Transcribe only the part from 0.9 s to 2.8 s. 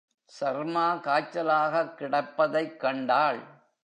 காய்ச்சலாகக் கிடப்பதைக்